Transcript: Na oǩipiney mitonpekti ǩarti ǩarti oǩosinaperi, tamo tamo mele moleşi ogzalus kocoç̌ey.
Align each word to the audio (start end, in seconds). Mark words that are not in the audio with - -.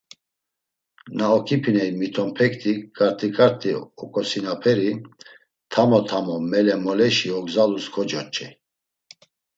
Na 1.17 1.25
oǩipiney 1.37 1.91
mitonpekti 1.99 2.73
ǩarti 2.97 3.27
ǩarti 3.35 3.69
oǩosinaperi, 4.03 4.91
tamo 5.71 5.99
tamo 6.09 6.35
mele 6.51 6.75
moleşi 6.83 7.29
ogzalus 7.39 7.85
kocoç̌ey. 7.93 8.51